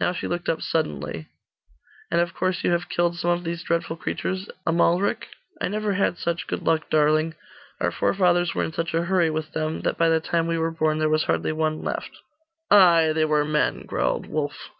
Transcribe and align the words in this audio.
Now 0.00 0.14
she 0.14 0.26
looked 0.26 0.48
up 0.48 0.62
suddenly 0.62 1.26
'And 2.10 2.22
of 2.22 2.32
course 2.32 2.64
you 2.64 2.70
have 2.70 2.88
killed 2.88 3.18
some 3.18 3.28
of 3.28 3.44
these 3.44 3.62
dreadful 3.62 3.96
creatures, 3.96 4.48
Amalric?' 4.66 5.28
'I 5.60 5.68
never 5.68 5.92
had 5.92 6.16
such 6.16 6.46
good 6.46 6.62
luck, 6.62 6.88
darling. 6.88 7.34
Our 7.78 7.90
forefathers 7.92 8.54
were 8.54 8.64
in 8.64 8.72
such 8.72 8.94
a 8.94 9.04
hurry 9.04 9.28
with 9.28 9.52
them, 9.52 9.82
that 9.82 9.98
by 9.98 10.08
the 10.08 10.20
time 10.20 10.46
we 10.46 10.56
were 10.56 10.70
born, 10.70 10.98
there 11.00 11.10
was 11.10 11.24
hardly 11.24 11.52
one 11.52 11.82
left.' 11.82 12.16
'Ay, 12.70 13.12
they 13.12 13.26
were 13.26 13.44
men,' 13.44 13.82
growled 13.84 14.24
Wulf. 14.24 14.70